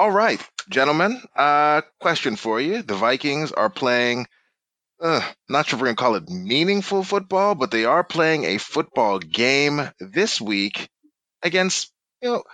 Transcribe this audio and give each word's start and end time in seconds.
All 0.00 0.10
right, 0.10 0.40
gentlemen. 0.70 1.20
Uh, 1.36 1.82
question 2.00 2.36
for 2.36 2.58
you: 2.58 2.80
The 2.80 2.94
Vikings 2.94 3.52
are 3.52 3.68
playing. 3.68 4.26
Uh, 4.98 5.20
not 5.46 5.66
sure 5.66 5.76
if 5.76 5.82
we're 5.82 5.88
gonna 5.88 5.96
call 5.96 6.14
it 6.14 6.30
meaningful 6.30 7.04
football, 7.04 7.54
but 7.54 7.70
they 7.70 7.84
are 7.84 8.02
playing 8.02 8.44
a 8.44 8.56
football 8.56 9.18
game 9.18 9.90
this 10.00 10.40
week 10.40 10.88
against 11.42 11.92
you 12.22 12.30
know 12.30 12.44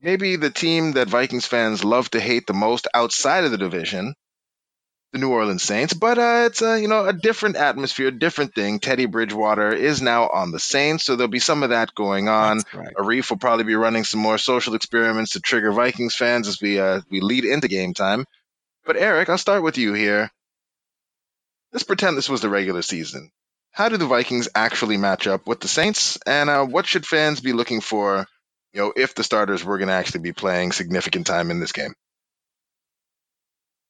maybe 0.00 0.34
the 0.34 0.50
team 0.50 0.94
that 0.94 1.08
Vikings 1.08 1.46
fans 1.46 1.84
love 1.84 2.10
to 2.10 2.18
hate 2.18 2.48
the 2.48 2.54
most 2.54 2.88
outside 2.92 3.44
of 3.44 3.52
the 3.52 3.58
division, 3.58 4.16
the 5.12 5.18
New 5.18 5.30
Orleans 5.30 5.62
Saints. 5.62 5.94
But 5.94 6.18
uh, 6.18 6.44
it's 6.46 6.62
a 6.62 6.80
you 6.80 6.88
know 6.88 7.06
a 7.06 7.12
different 7.12 7.56
atmosphere, 7.56 8.10
different 8.10 8.54
thing. 8.54 8.80
Teddy 8.80 9.06
Bridgewater 9.06 9.72
is 9.72 10.02
now 10.02 10.28
on 10.28 10.50
the 10.50 10.58
Saints, 10.58 11.04
so 11.04 11.16
there'll 11.16 11.28
be 11.28 11.38
some 11.38 11.62
of 11.62 11.70
that 11.70 11.94
going 11.94 12.28
on. 12.28 12.60
Arif 12.96 13.30
will 13.30 13.38
probably 13.38 13.64
be 13.64 13.74
running 13.74 14.04
some 14.04 14.20
more 14.20 14.38
social 14.38 14.74
experiments 14.74 15.32
to 15.32 15.40
trigger 15.40 15.72
Vikings 15.72 16.14
fans 16.14 16.48
as 16.48 16.60
we 16.60 16.78
uh, 16.78 17.00
we 17.10 17.20
lead 17.20 17.44
into 17.44 17.68
game 17.68 17.94
time. 17.94 18.24
But 18.84 18.96
Eric, 18.96 19.28
I'll 19.28 19.38
start 19.38 19.62
with 19.62 19.78
you 19.78 19.94
here. 19.94 20.30
Let's 21.72 21.84
pretend 21.84 22.16
this 22.16 22.28
was 22.28 22.40
the 22.40 22.48
regular 22.48 22.82
season. 22.82 23.30
How 23.72 23.88
do 23.90 23.98
the 23.98 24.06
Vikings 24.06 24.48
actually 24.54 24.96
match 24.96 25.26
up 25.26 25.46
with 25.46 25.60
the 25.60 25.68
Saints, 25.68 26.18
and 26.26 26.48
uh, 26.48 26.64
what 26.64 26.86
should 26.86 27.04
fans 27.04 27.40
be 27.40 27.52
looking 27.52 27.80
for? 27.80 28.26
You 28.72 28.80
know, 28.80 28.92
if 28.96 29.14
the 29.14 29.24
starters 29.24 29.64
were 29.64 29.78
going 29.78 29.88
to 29.88 29.94
actually 29.94 30.20
be 30.20 30.32
playing 30.32 30.72
significant 30.72 31.26
time 31.26 31.50
in 31.50 31.60
this 31.60 31.72
game. 31.72 31.94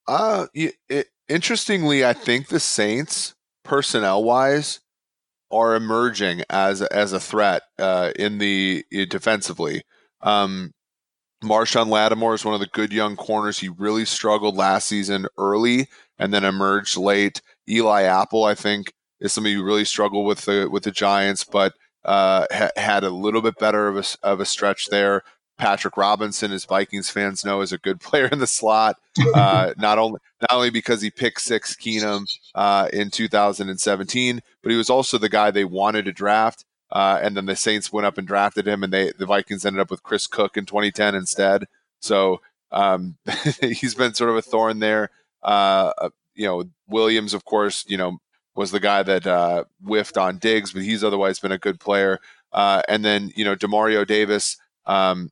Uh, 0.08 0.46
it, 0.54 1.08
interestingly, 1.28 2.04
I 2.04 2.12
think 2.12 2.48
the 2.48 2.60
Saints, 2.60 3.34
personnel 3.64 4.22
wise, 4.22 4.80
are 5.50 5.74
emerging 5.74 6.42
as 6.50 6.82
as 6.82 7.12
a 7.12 7.20
threat 7.20 7.62
uh, 7.78 8.12
in 8.16 8.38
the 8.38 8.84
defensively. 9.10 9.82
Um, 10.22 10.72
Marshon 11.44 11.88
Lattimore 11.88 12.34
is 12.34 12.44
one 12.44 12.54
of 12.54 12.60
the 12.60 12.68
good 12.72 12.92
young 12.92 13.16
corners. 13.16 13.58
He 13.58 13.68
really 13.68 14.04
struggled 14.04 14.56
last 14.56 14.88
season 14.88 15.26
early 15.38 15.88
and 16.18 16.32
then 16.32 16.44
emerged 16.44 16.96
late. 16.96 17.42
Eli 17.68 18.02
Apple, 18.02 18.44
I 18.44 18.54
think, 18.54 18.92
is 19.20 19.32
somebody 19.32 19.54
who 19.54 19.64
really 19.64 19.84
struggled 19.84 20.26
with 20.26 20.44
the 20.46 20.68
with 20.70 20.84
the 20.84 20.90
Giants, 20.92 21.44
but 21.44 21.74
uh, 22.04 22.46
ha- 22.52 22.70
had 22.76 23.04
a 23.04 23.10
little 23.10 23.42
bit 23.42 23.58
better 23.58 23.88
of 23.88 23.96
a, 23.98 24.04
of 24.26 24.40
a 24.40 24.46
stretch 24.46 24.86
there. 24.86 25.22
Patrick 25.58 25.96
Robinson, 25.96 26.52
as 26.52 26.64
Vikings 26.64 27.10
fans 27.10 27.44
know, 27.44 27.60
is 27.60 27.72
a 27.72 27.78
good 27.78 28.00
player 28.00 28.26
in 28.26 28.38
the 28.38 28.46
slot. 28.46 28.96
Uh, 29.34 29.72
not 29.78 29.98
only 29.98 30.20
not 30.40 30.52
only 30.52 30.70
because 30.70 31.02
he 31.02 31.10
picked 31.10 31.40
six 31.40 31.74
Keenum 31.74 32.26
uh, 32.54 32.88
in 32.92 33.10
2017, 33.10 34.42
but 34.62 34.70
he 34.70 34.78
was 34.78 34.90
also 34.90 35.18
the 35.18 35.28
guy 35.28 35.50
they 35.50 35.64
wanted 35.64 36.04
to 36.04 36.12
draft. 36.12 36.64
Uh, 36.92 37.18
and 37.20 37.36
then 37.36 37.46
the 37.46 37.56
Saints 37.56 37.92
went 37.92 38.06
up 38.06 38.16
and 38.16 38.28
drafted 38.28 38.66
him, 38.66 38.84
and 38.84 38.92
they 38.92 39.12
the 39.18 39.26
Vikings 39.26 39.66
ended 39.66 39.80
up 39.80 39.90
with 39.90 40.02
Chris 40.02 40.26
Cook 40.26 40.56
in 40.56 40.66
2010 40.66 41.14
instead. 41.14 41.64
So 42.00 42.40
um, 42.70 43.16
he's 43.60 43.94
been 43.94 44.14
sort 44.14 44.30
of 44.30 44.36
a 44.36 44.42
thorn 44.42 44.78
there. 44.78 45.10
Uh, 45.42 45.92
uh, 45.98 46.10
you 46.34 46.46
know, 46.46 46.64
Williams, 46.88 47.34
of 47.34 47.44
course, 47.44 47.84
you 47.88 47.96
know, 47.96 48.18
was 48.54 48.70
the 48.70 48.80
guy 48.80 49.02
that 49.02 49.26
uh, 49.26 49.64
whiffed 49.82 50.16
on 50.16 50.38
Diggs, 50.38 50.72
but 50.72 50.82
he's 50.82 51.02
otherwise 51.02 51.38
been 51.38 51.52
a 51.52 51.58
good 51.58 51.80
player. 51.80 52.18
Uh, 52.52 52.82
and 52.88 53.04
then 53.04 53.32
you 53.34 53.44
know, 53.44 53.56
Demario 53.56 54.06
Davis, 54.06 54.56
um, 54.86 55.30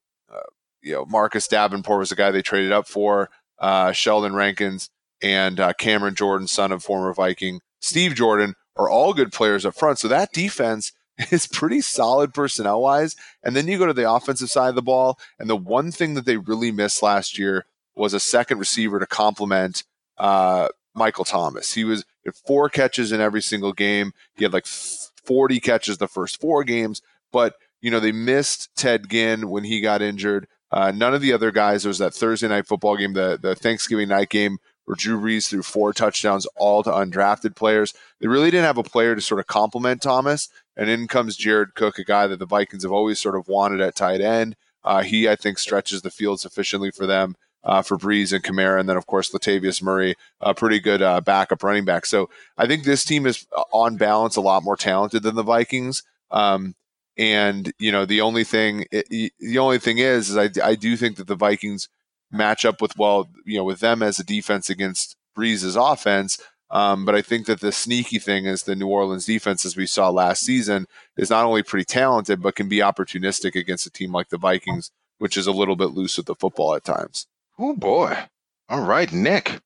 you 0.84 0.92
know, 0.92 1.04
Marcus 1.06 1.48
Davenport 1.48 1.98
was 1.98 2.10
the 2.10 2.14
guy 2.14 2.30
they 2.30 2.42
traded 2.42 2.72
up 2.72 2.86
for. 2.86 3.30
Uh, 3.58 3.92
Sheldon 3.92 4.34
Rankins 4.34 4.90
and 5.22 5.58
uh, 5.58 5.72
Cameron 5.72 6.14
Jordan, 6.14 6.46
son 6.46 6.72
of 6.72 6.82
former 6.82 7.12
Viking 7.14 7.60
Steve 7.80 8.14
Jordan, 8.14 8.54
are 8.76 8.90
all 8.90 9.14
good 9.14 9.32
players 9.32 9.64
up 9.64 9.74
front. 9.74 9.98
So 9.98 10.08
that 10.08 10.32
defense 10.32 10.92
is 11.30 11.46
pretty 11.46 11.80
solid 11.80 12.34
personnel 12.34 12.82
wise. 12.82 13.16
And 13.42 13.56
then 13.56 13.66
you 13.66 13.78
go 13.78 13.86
to 13.86 13.92
the 13.92 14.10
offensive 14.10 14.50
side 14.50 14.68
of 14.68 14.74
the 14.74 14.82
ball, 14.82 15.18
and 15.38 15.48
the 15.48 15.56
one 15.56 15.90
thing 15.90 16.14
that 16.14 16.26
they 16.26 16.36
really 16.36 16.70
missed 16.70 17.02
last 17.02 17.38
year 17.38 17.64
was 17.94 18.12
a 18.12 18.20
second 18.20 18.58
receiver 18.58 18.98
to 18.98 19.06
complement 19.06 19.84
uh, 20.18 20.68
Michael 20.94 21.24
Thomas. 21.24 21.74
He 21.74 21.84
was 21.84 22.04
four 22.46 22.68
catches 22.68 23.12
in 23.12 23.20
every 23.20 23.42
single 23.42 23.72
game. 23.72 24.12
He 24.34 24.44
had 24.44 24.52
like 24.52 24.66
40 24.66 25.60
catches 25.60 25.98
the 25.98 26.08
first 26.08 26.40
four 26.40 26.64
games, 26.64 27.02
but 27.32 27.54
you 27.80 27.90
know 27.90 28.00
they 28.00 28.12
missed 28.12 28.74
Ted 28.76 29.08
Ginn 29.08 29.48
when 29.48 29.64
he 29.64 29.80
got 29.80 30.02
injured. 30.02 30.48
Uh, 30.74 30.90
none 30.90 31.14
of 31.14 31.20
the 31.20 31.32
other 31.32 31.52
guys. 31.52 31.84
There 31.84 31.88
was 31.90 31.98
that 31.98 32.14
Thursday 32.14 32.48
night 32.48 32.66
football 32.66 32.96
game, 32.96 33.12
the 33.12 33.38
the 33.40 33.54
Thanksgiving 33.54 34.08
night 34.08 34.28
game 34.28 34.58
where 34.86 34.96
Drew 34.96 35.20
Brees 35.20 35.48
threw 35.48 35.62
four 35.62 35.92
touchdowns, 35.92 36.46
all 36.56 36.82
to 36.82 36.90
undrafted 36.90 37.54
players. 37.54 37.94
They 38.20 38.26
really 38.26 38.50
didn't 38.50 38.66
have 38.66 38.76
a 38.76 38.82
player 38.82 39.14
to 39.14 39.20
sort 39.20 39.38
of 39.38 39.46
complement 39.46 40.02
Thomas. 40.02 40.48
And 40.76 40.90
in 40.90 41.06
comes 41.06 41.36
Jared 41.36 41.74
Cook, 41.74 41.98
a 41.98 42.04
guy 42.04 42.26
that 42.26 42.40
the 42.40 42.44
Vikings 42.44 42.82
have 42.82 42.92
always 42.92 43.20
sort 43.20 43.36
of 43.36 43.46
wanted 43.46 43.80
at 43.80 43.94
tight 43.94 44.20
end. 44.20 44.56
Uh, 44.82 45.02
he, 45.02 45.28
I 45.28 45.36
think, 45.36 45.58
stretches 45.58 46.02
the 46.02 46.10
field 46.10 46.40
sufficiently 46.40 46.90
for 46.90 47.06
them, 47.06 47.36
uh, 47.62 47.80
for 47.80 47.96
Brees 47.96 48.32
and 48.32 48.42
Kamara. 48.42 48.80
And 48.80 48.88
then, 48.88 48.96
of 48.96 49.06
course, 49.06 49.30
Latavius 49.30 49.80
Murray, 49.80 50.16
a 50.40 50.54
pretty 50.54 50.80
good 50.80 51.00
uh, 51.00 51.20
backup 51.20 51.62
running 51.62 51.84
back. 51.84 52.04
So 52.04 52.28
I 52.58 52.66
think 52.66 52.82
this 52.82 53.04
team 53.04 53.26
is, 53.26 53.46
uh, 53.56 53.62
on 53.72 53.96
balance, 53.96 54.34
a 54.36 54.42
lot 54.42 54.64
more 54.64 54.76
talented 54.76 55.22
than 55.22 55.36
the 55.36 55.44
Vikings. 55.44 56.02
Um, 56.30 56.74
and 57.16 57.72
you 57.78 57.92
know, 57.92 58.04
the 58.04 58.20
only 58.20 58.44
thing, 58.44 58.86
it, 58.90 59.32
the 59.38 59.58
only 59.58 59.78
thing 59.78 59.98
is, 59.98 60.30
is 60.30 60.36
I, 60.36 60.50
I 60.62 60.74
do 60.74 60.96
think 60.96 61.16
that 61.16 61.26
the 61.26 61.36
Vikings 61.36 61.88
match 62.30 62.64
up 62.64 62.80
with 62.80 62.98
well, 62.98 63.28
you 63.44 63.58
know, 63.58 63.64
with 63.64 63.80
them 63.80 64.02
as 64.02 64.18
a 64.18 64.24
defense 64.24 64.68
against 64.68 65.16
Brees's 65.34 65.76
offense. 65.76 66.38
Um, 66.70 67.04
but 67.04 67.14
I 67.14 67.22
think 67.22 67.46
that 67.46 67.60
the 67.60 67.70
sneaky 67.70 68.18
thing 68.18 68.46
is 68.46 68.62
the 68.62 68.74
New 68.74 68.88
Orleans 68.88 69.26
defense, 69.26 69.64
as 69.64 69.76
we 69.76 69.86
saw 69.86 70.08
last 70.08 70.42
season, 70.42 70.86
is 71.16 71.30
not 71.30 71.44
only 71.44 71.62
pretty 71.62 71.84
talented, 71.84 72.42
but 72.42 72.56
can 72.56 72.68
be 72.68 72.78
opportunistic 72.78 73.54
against 73.54 73.86
a 73.86 73.90
team 73.90 74.12
like 74.12 74.30
the 74.30 74.38
Vikings, 74.38 74.90
which 75.18 75.36
is 75.36 75.46
a 75.46 75.52
little 75.52 75.76
bit 75.76 75.90
loose 75.90 76.16
with 76.16 76.26
the 76.26 76.34
football 76.34 76.74
at 76.74 76.82
times. 76.82 77.26
Oh 77.58 77.76
boy! 77.76 78.24
All 78.68 78.80
right, 78.80 79.12
Nick. 79.12 79.60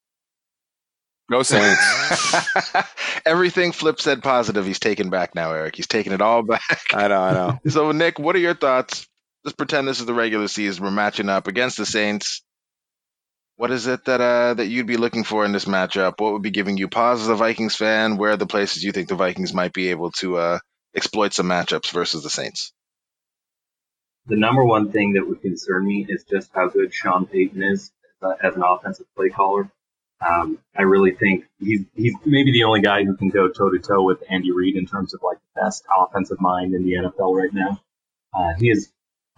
No 1.29 1.43
Saints. 1.43 1.83
Everything 3.27 3.73
Flip 3.73 4.01
said 4.01 4.23
positive, 4.23 4.65
he's 4.65 4.79
taken 4.79 5.11
back 5.11 5.35
now, 5.35 5.53
Eric. 5.53 5.77
He's 5.77 5.87
taking 5.87 6.13
it 6.13 6.23
all 6.23 6.43
back. 6.43 6.81
I 6.93 7.09
know, 7.09 7.21
I 7.21 7.33
know. 7.33 7.59
so, 7.71 7.93
Nick, 7.93 8.19
what 8.19 8.35
are 8.35 8.41
your 8.41 8.55
thoughts? 8.55 9.07
Let's 9.45 9.57
pretend 9.57 9.87
this 9.87 10.01
is 10.01 10.07
the 10.07 10.15
regular 10.15 10.49
season. 10.49 10.85
We're 10.85 10.91
matching 10.91 11.29
up 11.29 11.47
against 11.47 11.77
the 11.77 11.87
Saints. 11.87 12.43
What 13.57 13.71
is 13.71 13.87
it 13.87 14.05
that 14.05 14.21
uh, 14.21 14.55
that 14.55 14.67
you'd 14.67 14.87
be 14.87 14.97
looking 14.97 15.25
for 15.25 15.45
in 15.45 15.53
this 15.53 15.65
matchup? 15.65 16.21
What 16.21 16.33
would 16.33 16.43
be 16.43 16.51
giving 16.51 16.77
you 16.77 16.89
pause 16.89 17.23
as 17.23 17.29
a 17.29 17.35
Vikings 17.35 17.75
fan? 17.75 18.17
Where 18.17 18.33
are 18.33 18.37
the 18.37 18.47
places 18.47 18.85
you 18.85 18.93
think 18.93 19.09
the 19.09 19.17
Vikings 19.17 19.53
might 19.53 19.73
be 19.73 19.89
able 19.91 20.13
to 20.13 20.37
uh, 20.37 20.59
exploit 20.95 21.35
some 21.35 21.49
matchups 21.49 21.91
versus 21.91 22.23
the 22.23 22.31
Saints? 22.31 22.73
The 24.27 24.37
number 24.37 24.65
one 24.65 24.93
thing 24.93 25.15
that 25.15 25.27
would 25.27 25.43
concern 25.43 25.87
me 25.87 26.07
is 26.09 26.25
just 26.25 26.51
how 26.55 26.69
good 26.69 26.95
Sean 26.95 27.27
Payton 27.27 27.63
is 27.63 27.91
as, 28.23 28.39
as 28.43 28.57
an 28.57 28.63
offensive 28.63 29.07
play 29.17 29.31
caller. 29.31 29.71
Um, 30.27 30.59
I 30.77 30.83
really 30.83 31.13
think 31.13 31.45
he's 31.61 31.85
he's 31.95 32.15
maybe 32.25 32.53
the 32.53 32.65
only 32.65 32.81
guy 32.81 33.05
who 33.05 33.17
can 33.17 33.29
go 33.29 33.49
toe 33.49 33.71
to 33.71 33.79
toe 33.79 34.03
with 34.03 34.23
Andy 34.29 34.51
Reid 34.51 34.77
in 34.77 34.87
terms 34.87 35.15
of 35.15 35.21
like 35.23 35.39
the 35.55 35.63
best 35.63 35.85
offensive 35.97 36.41
mind 36.41 36.75
in 36.75 36.85
the 36.85 36.95
NFL 36.95 37.37
right 37.37 37.53
now. 37.53 37.81
Uh, 38.37 38.55
he 38.59 38.71
is 38.71 38.91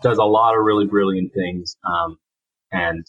does 0.03 0.19
a 0.19 0.25
lot 0.25 0.57
of 0.57 0.65
really 0.65 0.87
brilliant 0.87 1.35
things, 1.35 1.77
um, 1.85 2.19
and 2.73 3.07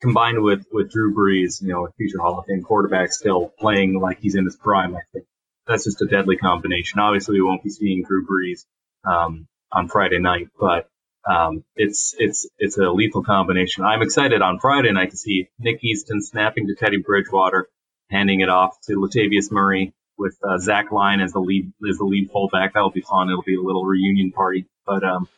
combined 0.00 0.42
with 0.42 0.64
with 0.72 0.90
Drew 0.90 1.14
Brees, 1.14 1.60
you 1.60 1.68
know, 1.68 1.86
a 1.86 1.92
future 1.92 2.18
Hall 2.18 2.38
of 2.38 2.46
Fame 2.46 2.62
quarterback, 2.62 3.12
still 3.12 3.52
playing 3.58 4.00
like 4.00 4.18
he's 4.20 4.34
in 4.34 4.44
his 4.44 4.56
prime. 4.56 4.96
I 4.96 5.00
think 5.12 5.26
that's 5.66 5.84
just 5.84 6.02
a 6.02 6.06
deadly 6.06 6.36
combination. 6.36 7.00
Obviously, 7.00 7.34
we 7.34 7.42
won't 7.42 7.62
be 7.62 7.70
seeing 7.70 8.02
Drew 8.02 8.26
Brees 8.26 8.64
um, 9.04 9.46
on 9.70 9.88
Friday 9.88 10.18
night, 10.18 10.48
but 10.58 10.88
um, 11.28 11.64
it's 11.76 12.14
it's 12.18 12.48
it's 12.58 12.78
a 12.78 12.90
lethal 12.90 13.22
combination. 13.22 13.84
I'm 13.84 14.02
excited 14.02 14.42
on 14.42 14.58
Friday 14.58 14.92
night 14.92 15.10
to 15.10 15.16
see 15.16 15.48
Nick 15.58 15.82
Easton 15.84 16.22
snapping 16.22 16.68
to 16.68 16.74
Teddy 16.74 16.98
Bridgewater, 16.98 17.68
handing 18.10 18.40
it 18.40 18.48
off 18.48 18.76
to 18.86 18.94
Latavius 18.94 19.50
Murray 19.50 19.92
with 20.16 20.36
uh, 20.42 20.58
Zach 20.58 20.92
Line 20.92 21.20
as 21.20 21.32
the 21.32 21.40
lead 21.40 21.72
as 21.88 21.98
the 21.98 22.04
lead 22.04 22.30
fullback. 22.30 22.74
That'll 22.74 22.90
be 22.90 23.02
fun. 23.02 23.28
It'll 23.28 23.42
be 23.42 23.56
a 23.56 23.60
little 23.60 23.84
reunion 23.84 24.32
party. 24.32 24.66
But 24.86 25.04
um, 25.04 25.28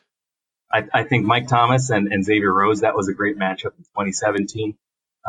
I, 0.72 0.84
I 0.93 1.04
think 1.04 1.26
Mike 1.26 1.48
Thomas 1.48 1.91
and, 1.91 2.12
and 2.12 2.25
Xavier 2.25 2.53
Rhodes 2.53 2.81
that 2.81 2.94
was 2.94 3.09
a 3.09 3.14
great 3.14 3.38
matchup 3.38 3.76
in 3.76 3.84
2017. 3.84 4.76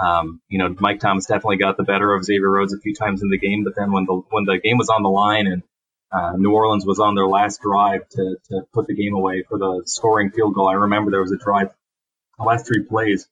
Um, 0.01 0.41
you 0.49 0.57
know, 0.57 0.75
Mike 0.79 0.99
Thomas 0.99 1.25
definitely 1.25 1.57
got 1.57 1.77
the 1.77 1.83
better 1.83 2.13
of 2.13 2.23
Xavier 2.23 2.49
Rhodes 2.49 2.73
a 2.73 2.79
few 2.79 2.95
times 2.95 3.21
in 3.21 3.29
the 3.29 3.37
game, 3.37 3.63
but 3.63 3.75
then 3.75 3.91
when 3.91 4.05
the 4.05 4.21
when 4.29 4.45
the 4.45 4.59
game 4.59 4.77
was 4.77 4.89
on 4.89 5.03
the 5.03 5.09
line 5.09 5.47
and 5.47 5.63
uh, 6.13 6.33
New 6.37 6.51
Orleans 6.51 6.85
was 6.85 6.99
on 6.99 7.15
their 7.15 7.27
last 7.27 7.61
drive 7.61 8.07
to, 8.09 8.37
to 8.49 8.61
put 8.73 8.87
the 8.87 8.95
game 8.95 9.15
away 9.15 9.43
for 9.47 9.57
the 9.57 9.83
scoring 9.85 10.31
field 10.31 10.53
goal. 10.53 10.67
I 10.67 10.73
remember 10.73 11.11
there 11.11 11.21
was 11.21 11.31
a 11.31 11.37
drive, 11.37 11.69
the 12.37 12.45
last 12.45 12.67
three 12.67 12.83
plays, 12.83 13.27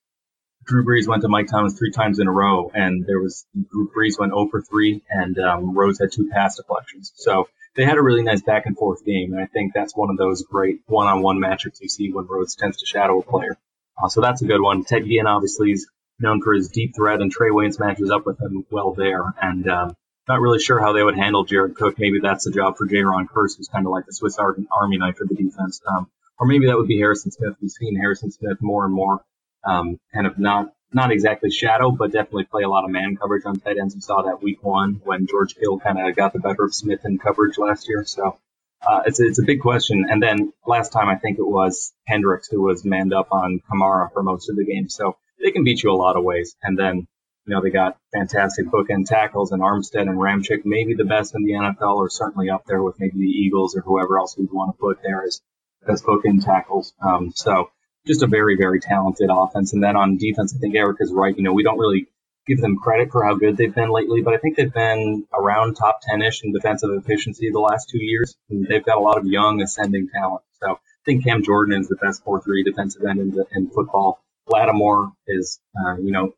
Drew 0.65 0.85
Brees 0.85 1.07
went 1.07 1.23
to 1.23 1.27
Mike 1.27 1.47
Thomas 1.47 1.77
three 1.77 1.91
times 1.91 2.19
in 2.19 2.27
a 2.27 2.31
row, 2.31 2.71
and 2.73 3.05
there 3.05 3.19
was 3.19 3.45
Drew 3.71 3.89
Brees 3.89 4.19
went 4.19 4.31
0 4.31 4.47
for 4.49 4.61
3, 4.61 5.01
and 5.09 5.37
um, 5.39 5.77
Rhodes 5.77 5.99
had 5.99 6.11
two 6.11 6.29
pass 6.29 6.57
deflections. 6.57 7.11
So 7.15 7.47
they 7.75 7.85
had 7.85 7.97
a 7.97 8.01
really 8.01 8.23
nice 8.23 8.41
back 8.41 8.65
and 8.65 8.77
forth 8.77 9.03
game, 9.03 9.33
and 9.33 9.41
I 9.41 9.47
think 9.47 9.73
that's 9.73 9.95
one 9.95 10.09
of 10.09 10.17
those 10.17 10.43
great 10.43 10.81
one-on-one 10.85 11.39
matchups 11.39 11.81
you 11.81 11.89
see 11.89 12.11
when 12.11 12.27
Rhodes 12.27 12.55
tends 12.55 12.77
to 12.77 12.85
shadow 12.85 13.19
a 13.19 13.23
player. 13.23 13.57
Uh, 14.01 14.09
so 14.09 14.21
that's 14.21 14.41
a 14.41 14.45
good 14.45 14.61
one. 14.61 14.83
Ted 14.83 15.05
Ginn 15.05 15.27
obviously 15.27 15.71
is 15.71 15.87
known 16.19 16.41
for 16.41 16.53
his 16.53 16.69
deep 16.69 16.95
threat, 16.95 17.21
and 17.21 17.35
Trae 17.35 17.51
Waynes 17.51 17.79
matches 17.79 18.11
up 18.11 18.25
with 18.25 18.39
him 18.39 18.65
well 18.69 18.93
there. 18.93 19.23
And 19.41 19.67
um, 19.67 19.95
not 20.27 20.39
really 20.39 20.59
sure 20.59 20.79
how 20.79 20.93
they 20.93 21.03
would 21.03 21.17
handle 21.17 21.43
Jared 21.43 21.75
Cook. 21.75 21.99
Maybe 21.99 22.19
that's 22.21 22.45
the 22.45 22.51
job 22.51 22.77
for 22.77 22.87
Jayron 22.87 23.27
Kearse, 23.27 23.57
who's 23.57 23.67
kind 23.67 23.85
of 23.85 23.91
like 23.91 24.05
the 24.05 24.13
Swiss 24.13 24.37
Army 24.37 24.97
knife 24.97 25.17
for 25.17 25.25
the 25.25 25.35
defense. 25.35 25.81
Um, 25.87 26.09
or 26.39 26.47
maybe 26.47 26.67
that 26.67 26.77
would 26.77 26.87
be 26.87 26.97
Harrison 26.97 27.31
Smith. 27.31 27.55
We've 27.61 27.71
seen 27.71 27.95
Harrison 27.95 28.31
Smith 28.31 28.57
more 28.61 28.85
and 28.85 28.93
more 28.93 29.23
um, 29.63 29.99
kind 30.13 30.27
of 30.27 30.37
not 30.39 30.73
not 30.93 31.11
exactly 31.11 31.49
shadow, 31.51 31.91
but 31.91 32.11
definitely 32.11 32.43
play 32.45 32.63
a 32.63 32.69
lot 32.69 32.83
of 32.83 32.91
man 32.91 33.15
coverage 33.15 33.45
on 33.45 33.55
tight 33.59 33.77
ends. 33.77 33.95
We 33.95 34.01
saw 34.01 34.23
that 34.23 34.43
week 34.43 34.61
one 34.61 34.99
when 35.05 35.25
George 35.25 35.55
Kittle 35.55 35.79
kind 35.79 35.97
of 35.97 36.15
got 36.15 36.33
the 36.33 36.39
better 36.39 36.65
of 36.65 36.75
Smith 36.75 37.05
in 37.05 37.17
coverage 37.17 37.57
last 37.57 37.87
year. 37.87 38.03
So 38.05 38.37
uh, 38.85 39.01
it's, 39.05 39.21
it's 39.21 39.39
a 39.39 39.43
big 39.43 39.61
question. 39.61 40.07
And 40.09 40.21
then 40.21 40.51
last 40.65 40.91
time 40.91 41.07
I 41.07 41.15
think 41.15 41.39
it 41.39 41.47
was 41.47 41.93
Hendricks 42.07 42.49
who 42.49 42.61
was 42.61 42.83
manned 42.83 43.13
up 43.13 43.29
on 43.31 43.61
Kamara 43.71 44.11
for 44.11 44.21
most 44.21 44.49
of 44.49 44.57
the 44.57 44.65
game. 44.65 44.89
So 44.89 45.15
they 45.41 45.51
can 45.51 45.63
beat 45.63 45.81
you 45.81 45.91
a 45.91 45.95
lot 45.95 46.17
of 46.17 46.25
ways. 46.25 46.57
And 46.61 46.77
then, 46.77 47.07
you 47.45 47.55
know, 47.55 47.61
they 47.61 47.69
got 47.69 47.97
fantastic 48.13 48.67
bookend 48.67 49.07
tackles 49.07 49.51
and 49.51 49.61
Armstead 49.61 50.01
and 50.01 50.17
Ramczyk, 50.17 50.61
maybe 50.63 50.93
the 50.93 51.05
best 51.05 51.33
in 51.35 51.43
the 51.43 51.53
NFL 51.53 51.95
or 51.95 52.09
certainly 52.09 52.49
up 52.49 52.65
there 52.67 52.81
with 52.83 52.99
maybe 52.99 53.17
the 53.17 53.25
Eagles 53.25 53.75
or 53.75 53.81
whoever 53.81 54.19
else 54.19 54.37
we'd 54.37 54.51
want 54.51 54.75
to 54.75 54.79
put 54.79 55.01
there 55.03 55.23
as, 55.23 55.41
as 55.87 56.03
bookend 56.03 56.45
tackles. 56.45 56.93
Um, 57.01 57.31
so 57.35 57.69
just 58.05 58.21
a 58.21 58.27
very, 58.27 58.57
very 58.57 58.79
talented 58.79 59.29
offense. 59.31 59.73
And 59.73 59.83
then 59.83 59.95
on 59.95 60.17
defense, 60.17 60.55
I 60.55 60.59
think 60.59 60.75
Eric 60.75 60.97
is 60.99 61.11
right. 61.11 61.35
You 61.35 61.43
know, 61.43 61.53
we 61.53 61.63
don't 61.63 61.79
really 61.79 62.07
give 62.47 62.59
them 62.59 62.77
credit 62.77 63.11
for 63.11 63.23
how 63.23 63.35
good 63.35 63.57
they've 63.57 63.73
been 63.73 63.91
lately, 63.91 64.21
but 64.21 64.33
I 64.33 64.37
think 64.37 64.57
they've 64.57 64.73
been 64.73 65.25
around 65.33 65.75
top 65.75 65.99
10 66.03 66.21
ish 66.21 66.43
in 66.43 66.53
defensive 66.53 66.89
efficiency 66.91 67.49
the 67.51 67.59
last 67.59 67.89
two 67.89 68.03
years. 68.03 68.35
And 68.49 68.67
they've 68.67 68.85
got 68.85 68.97
a 68.97 69.01
lot 69.01 69.17
of 69.17 69.25
young 69.25 69.61
ascending 69.61 70.09
talent. 70.09 70.41
So 70.61 70.73
I 70.73 71.03
think 71.05 71.23
Cam 71.23 71.43
Jordan 71.43 71.79
is 71.79 71.87
the 71.87 71.97
best 71.97 72.23
4 72.23 72.41
3 72.41 72.63
defensive 72.63 73.03
end 73.03 73.19
in, 73.19 73.43
in 73.51 73.69
football. 73.69 74.23
Lattimore 74.47 75.11
is, 75.27 75.59
uh, 75.75 75.95
you 75.97 76.11
know, 76.11 76.33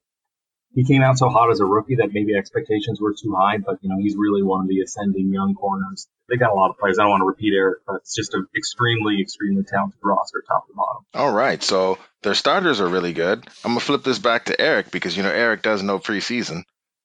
he 0.74 0.84
came 0.84 1.02
out 1.04 1.18
so 1.18 1.30
hot 1.30 1.52
as 1.52 1.60
a 1.60 1.66
rookie 1.66 1.98
that 1.98 2.10
maybe 2.14 2.36
expectations 2.36 3.00
were 3.00 3.14
too 3.14 3.36
high, 3.38 3.58
but 3.58 3.78
you 3.82 3.90
know 3.90 3.98
he's 4.00 4.16
really 4.16 4.42
one 4.42 4.62
of 4.62 4.68
the 4.68 4.82
ascending 4.82 5.32
young 5.32 5.54
corners. 5.56 6.08
They 6.30 6.38
got 6.38 6.52
a 6.52 6.56
lot 6.56 6.70
of 6.72 6.78
players. 6.78 6.98
I 6.98 7.04
don't 7.04 7.12
want 7.12 7.22
to 7.22 7.26
repeat 7.28 7.54
Eric, 7.56 7.80
but 7.86 7.98
it's 7.98 8.16
just 8.16 8.34
an 8.34 8.48
extremely, 8.58 9.22
extremely 9.22 9.64
talented 9.64 10.00
roster, 10.04 10.44
top 10.48 10.68
to 10.68 10.74
bottom. 10.74 11.06
All 11.14 11.32
right, 11.32 11.62
so 11.62 12.00
their 12.24 12.34
starters 12.34 12.82
are 12.82 12.88
really 12.88 13.14
good. 13.14 13.46
I'm 13.64 13.72
gonna 13.72 13.80
flip 13.82 14.04
this 14.04 14.20
back 14.20 14.46
to 14.46 14.60
Eric 14.60 14.90
because 14.92 15.16
you 15.16 15.24
know 15.24 15.32
Eric 15.32 15.62
does 15.62 15.84
know 15.84 16.00
preseason. 16.00 16.64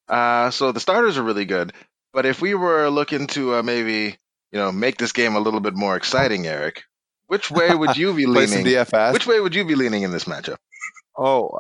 Uh, 0.09 0.51
so 0.51 0.73
the 0.73 0.81
starters 0.81 1.19
are 1.19 1.23
really 1.23 1.45
good, 1.45 1.73
but 2.15 2.25
if 2.25 2.41
we 2.41 2.55
were 2.55 2.89
looking 2.89 3.27
to 3.29 3.57
uh, 3.57 3.63
maybe 3.63 4.17
you 4.51 4.59
know 4.59 4.73
make 4.73 4.97
this 4.97 5.13
game 5.13 5.37
a 5.37 5.41
little 5.41 5.61
bit 5.61 5.75
more 5.75 5.97
exciting, 5.97 6.47
Eric, 6.47 6.85
which 7.27 7.51
way 7.51 7.75
would 7.75 7.99
you 7.99 8.15
be 8.15 8.25
leaning? 8.27 8.65
DFS. 8.65 9.13
Which 9.13 9.27
way 9.27 9.41
would 9.41 9.55
you 9.55 9.67
be 9.67 9.75
leaning 9.75 10.05
in 10.05 10.11
this 10.11 10.25
matchup? 10.25 10.57
Oh, 11.19 11.59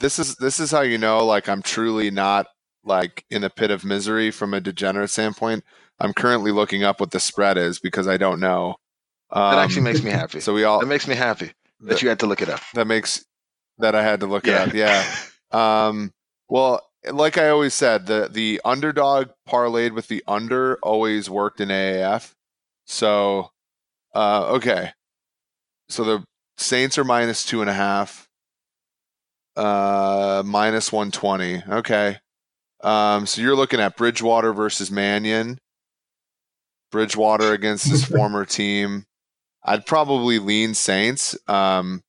this 0.00 0.18
is 0.18 0.36
this 0.36 0.60
is 0.60 0.70
how 0.70 0.82
you 0.82 0.98
know 0.98 1.24
like 1.24 1.48
I'm 1.48 1.62
truly 1.62 2.10
not 2.10 2.46
like 2.84 3.24
in 3.30 3.44
a 3.44 3.50
pit 3.50 3.70
of 3.70 3.84
misery 3.84 4.30
from 4.30 4.54
a 4.54 4.60
degenerate 4.60 5.10
standpoint. 5.10 5.64
I'm 6.00 6.12
currently 6.12 6.50
looking 6.50 6.82
up 6.82 7.00
what 7.00 7.12
the 7.12 7.20
spread 7.20 7.56
is 7.56 7.78
because 7.78 8.08
I 8.08 8.16
don't 8.16 8.40
know. 8.40 8.76
Um, 9.30 9.54
that 9.54 9.64
actually 9.64 9.82
makes 9.82 10.02
me 10.02 10.10
happy. 10.10 10.40
So 10.40 10.52
we 10.54 10.64
all 10.64 10.80
that 10.80 10.86
makes 10.86 11.08
me 11.08 11.14
happy 11.14 11.52
that, 11.80 11.88
that 11.88 12.02
you 12.02 12.08
had 12.08 12.20
to 12.20 12.26
look 12.26 12.42
it 12.42 12.48
up. 12.48 12.60
That 12.74 12.86
makes 12.86 13.24
that 13.78 13.94
I 13.94 14.02
had 14.02 14.20
to 14.20 14.26
look 14.26 14.46
yeah. 14.46 14.64
it 14.64 14.68
up. 14.68 14.74
Yeah. 14.74 15.16
um, 15.86 16.12
well, 16.48 16.82
like 17.10 17.38
I 17.38 17.48
always 17.48 17.74
said, 17.74 18.06
the 18.06 18.28
the 18.30 18.60
underdog 18.64 19.28
parlayed 19.48 19.92
with 19.92 20.08
the 20.08 20.22
under 20.26 20.78
always 20.82 21.28
worked 21.28 21.60
in 21.60 21.68
AAF. 21.68 22.32
So, 22.86 23.50
uh, 24.14 24.46
okay. 24.54 24.92
So 25.88 26.04
the 26.04 26.24
Saints 26.56 26.98
are 26.98 27.04
minus 27.04 27.44
two 27.44 27.60
and 27.60 27.70
a 27.70 27.74
half. 27.74 28.28
Uh, 29.56 30.42
minus 30.44 30.92
120. 30.92 31.62
Okay. 31.68 32.18
Um, 32.82 33.26
so 33.26 33.40
you're 33.40 33.56
looking 33.56 33.80
at 33.80 33.96
Bridgewater 33.96 34.52
versus 34.52 34.90
Mannion. 34.90 35.58
Bridgewater 36.90 37.52
against 37.52 37.88
his 37.88 38.04
former 38.04 38.44
team. 38.44 39.04
I'd 39.62 39.86
probably 39.86 40.38
lean 40.38 40.74
Saints. 40.74 41.36
Um, 41.48 42.02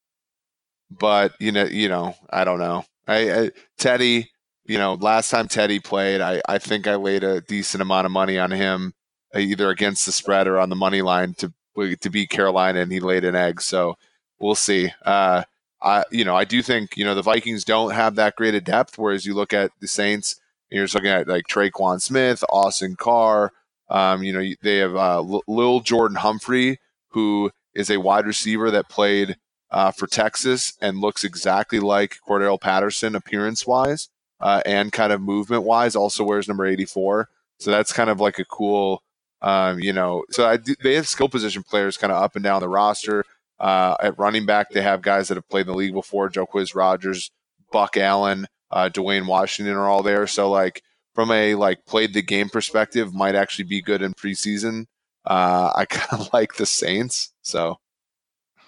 but 0.92 1.34
you 1.40 1.52
know, 1.52 1.66
you 1.66 1.90
know, 1.90 2.16
I 2.30 2.44
don't 2.44 2.60
know. 2.60 2.86
I, 3.08 3.32
I, 3.32 3.52
Teddy, 3.78 4.30
you 4.66 4.78
know, 4.78 4.96
last 4.96 5.30
time 5.30 5.48
Teddy 5.48 5.80
played, 5.80 6.22
I, 6.22 6.42
I 6.48 6.58
think 6.58 6.88
I 6.88 6.96
laid 6.96 7.24
a 7.24 7.42
decent 7.42 7.82
amount 7.82 8.06
of 8.06 8.12
money 8.12 8.38
on 8.38 8.52
him, 8.52 8.94
uh, 9.34 9.40
either 9.40 9.70
against 9.70 10.06
the 10.06 10.12
spread 10.12 10.48
or 10.48 10.60
on 10.60 10.70
the 10.70 10.76
money 10.76 11.02
line 11.02 11.34
to 11.36 11.54
to 12.02 12.10
beat 12.10 12.30
Carolina, 12.30 12.80
and 12.80 12.92
he 12.92 13.00
laid 13.00 13.26
an 13.26 13.36
egg. 13.36 13.62
So 13.62 13.96
we'll 14.40 14.56
see. 14.56 14.92
Uh, 15.06 15.44
I, 15.81 16.04
you 16.12 16.25
know, 16.25 16.36
I 16.36 16.45
do 16.45 16.62
think, 16.62 16.98
you 16.98 17.06
know, 17.06 17.16
the 17.16 17.22
Vikings 17.22 17.63
don't 17.63 17.94
have 17.94 18.16
that 18.16 18.36
great 18.36 18.56
a 18.56 18.62
depth. 18.62 18.98
Whereas 18.98 19.25
you 19.25 19.33
look 19.33 19.54
at 19.54 19.72
the 19.81 19.88
Saints, 19.88 20.36
you're 20.69 20.86
just 20.86 20.95
looking 20.95 21.10
at 21.10 21.27
like 21.27 21.48
Tre'Quan 21.48 22.01
Smith, 22.01 22.44
Austin 22.50 22.95
Carr. 22.95 23.51
Um, 23.89 24.24
you 24.24 24.33
know, 24.33 24.44
they 24.62 24.77
have 24.77 24.95
uh, 24.95 25.22
Lil 25.48 25.81
Jordan 25.81 26.18
Humphrey, 26.18 26.80
who 27.10 27.51
is 27.74 27.89
a 27.89 28.00
wide 28.00 28.25
receiver 28.25 28.72
that 28.72 28.89
played 28.89 29.38
uh, 29.72 29.92
for 29.92 30.07
Texas 30.07 30.74
and 30.81 31.00
looks 31.00 31.24
exactly 31.24 31.80
like 31.80 32.18
Cordarrelle 32.27 32.60
Patterson 32.60 33.16
appearance 33.16 33.68
wise 33.68 34.10
uh, 34.39 34.62
and 34.66 34.92
kind 34.92 35.12
of 35.13 35.22
movement 35.22 35.63
wise. 35.63 35.95
Also 35.95 36.24
wears 36.24 36.48
number 36.48 36.66
84. 36.66 37.30
So 37.60 37.72
that's 37.72 37.94
kind 37.94 38.10
of 38.10 38.19
like 38.19 38.39
a 38.39 38.45
cool, 38.45 39.04
um, 39.42 39.80
you 39.80 39.94
know, 39.94 40.24
so 40.31 40.45
I 40.45 40.57
do, 40.57 40.75
they 40.83 40.95
have 40.95 41.07
skill 41.07 41.30
position 41.30 41.63
players 41.63 41.98
kind 41.98 42.12
of 42.12 42.22
up 42.22 42.36
and 42.36 42.44
down 42.44 42.62
the 42.62 42.69
roster. 42.69 43.25
Uh, 43.60 43.96
at 44.02 44.18
running 44.19 44.46
back, 44.46 44.69
they 44.72 44.81
have 44.81 45.02
guys 45.02 45.28
that 45.28 45.36
have 45.36 45.48
played 45.50 45.68
in 45.68 45.72
the 45.72 45.78
league 45.78 45.94
before. 45.94 46.30
Jacquizz 46.30 46.75
Rodgers, 46.75 47.31
Buck 47.72 47.98
Allen, 47.98 48.48
uh, 48.72 48.90
Dwayne 48.90 49.28
Washington 49.28 49.75
are 49.75 49.88
all 49.88 50.04
there. 50.04 50.28
So 50.28 50.50
like 50.50 50.81
from 51.13 51.31
a 51.31 51.56
like 51.56 51.86
played 51.86 52.13
the 52.13 52.22
game 52.22 52.50
perspective, 52.50 53.13
might 53.13 53.36
actually 53.36 53.66
be 53.66 53.81
good 53.81 54.02
in 54.02 54.13
preseason. 54.13 54.86
Uh, 55.25 55.72
I 55.75 55.86
kind 55.90 56.22
of 56.22 56.34
like 56.34 56.56
the 56.56 56.66
Saints. 56.66 57.34
So 57.42 57.78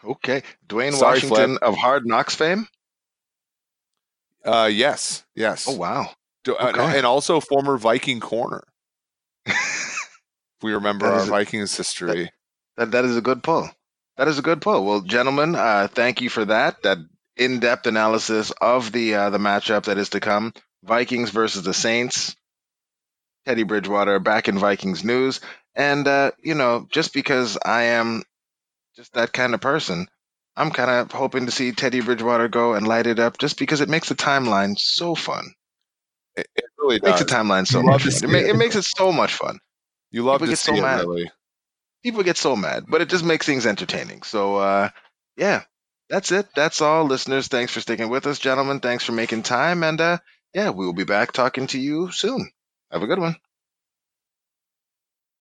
okay, 0.04 0.44
Dwayne 0.68 0.94
Sorry, 0.94 1.16
Washington 1.16 1.57
Flip. 1.57 1.63
of 1.63 1.75
Hard 1.75 2.06
Knocks 2.06 2.36
fame. 2.36 2.68
Uh, 4.45 4.69
yes, 4.72 5.25
yes. 5.36 5.68
Oh 5.68 5.75
wow. 5.75 6.10
Uh, 6.48 6.54
okay. 6.54 6.98
And 6.98 7.06
also 7.06 7.42
former 7.42 7.78
Viking 7.78 8.22
corner. 8.22 8.63
we 10.62 10.74
remember 10.74 11.06
our 11.06 11.24
a, 11.24 11.25
Vikings 11.25 11.75
history. 11.75 12.31
That, 12.78 12.92
that, 12.92 12.92
that 12.92 13.06
is 13.06 13.18
a 13.18 13.22
good 13.22 13.44
pull. 13.44 13.69
That 14.18 14.28
is 14.28 14.40
a 14.40 14.44
good 14.44 14.62
pull. 14.62 14.84
Well, 14.84 15.02
gentlemen, 15.02 15.56
uh, 15.56 15.88
thank 15.92 16.22
you 16.22 16.30
for 16.30 16.46
that. 16.46 16.81
That 16.84 16.98
in-depth 17.36 17.86
analysis 17.86 18.52
of 18.60 18.92
the 18.92 19.14
uh, 19.14 19.30
the 19.30 19.38
matchup 19.38 19.86
that 19.86 19.98
is 19.98 20.10
to 20.10 20.19
come: 20.19 20.54
Vikings 20.84 21.30
versus 21.30 21.64
the 21.64 21.74
Saints. 21.74 22.36
Teddy 23.46 23.64
Bridgewater 23.64 24.19
back 24.19 24.50
in 24.50 24.60
Vikings 24.60 25.06
news, 25.06 25.40
and 25.74 26.06
uh, 26.06 26.31
you 26.44 26.56
know, 26.56 26.86
just 26.92 27.14
because 27.14 27.58
I 27.64 27.84
am 27.84 28.24
just 28.98 29.14
that 29.14 29.31
kind 29.31 29.54
of 29.54 29.62
person, 29.62 30.08
I'm 30.58 30.72
kind 30.72 30.90
of 30.92 31.12
hoping 31.14 31.46
to 31.46 31.52
see 31.52 31.72
Teddy 31.72 32.02
Bridgewater 32.02 32.50
go 32.50 32.74
and 32.74 32.86
light 32.86 33.08
it 33.08 33.19
up, 33.19 33.38
just 33.38 33.58
because 33.58 33.80
it 33.80 33.88
makes 33.88 34.10
the 34.10 34.16
timeline 34.16 34.78
so 34.78 35.16
fun. 35.16 35.54
It, 36.36 36.48
it 36.56 36.66
really 36.78 36.97
it 36.97 37.04
makes 37.04 37.19
the 37.19 37.26
timeline 37.26 37.66
so 37.68 37.81
much 37.81 38.04
fun. 38.04 38.24
It, 38.24 38.30
ma- 38.30 38.50
it, 38.50 38.56
makes 38.57 38.76
it 38.76 38.83
so 38.83 39.14
much 39.14 39.33
fun. 39.33 39.59
You 40.12 40.24
love 40.24 40.42
People 40.42 40.52
to 40.52 40.57
see 40.57 40.71
so 40.74 40.78
it, 40.78 40.81
mad. 40.81 41.06
really 41.06 41.31
people 42.04 42.23
get 42.23 42.37
so 42.37 42.56
mad, 42.56 42.85
but 42.87 43.01
it 43.01 43.09
just 43.09 43.23
makes 43.25 43.45
things 43.45 43.66
entertaining. 43.66 44.23
So, 44.23 44.57
uh, 44.57 44.89
yeah, 45.37 45.63
that's 46.09 46.31
it. 46.31 46.47
That's 46.56 46.81
all, 46.81 47.06
listeners. 47.06 47.47
Thanks 47.47 47.71
for 47.73 47.81
sticking 47.81 48.09
with 48.09 48.27
us, 48.27 48.39
gentlemen. 48.39 48.80
Thanks 48.80 49.04
for 49.04 49.11
making 49.13 49.44
time, 49.44 49.83
and 49.83 49.99
uh, 50.01 50.18
yeah, 50.54 50.69
we 50.71 50.85
will 50.85 50.94
be 50.94 51.04
back 51.06 51.31
talking 51.31 51.68
to 51.68 51.80
you 51.80 52.11
soon. 52.11 52.49
Have 52.92 53.04
a 53.04 53.07
good 53.07 53.19
one. 53.19 53.35